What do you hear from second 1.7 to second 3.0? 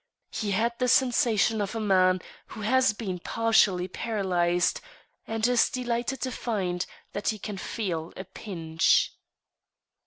a man who has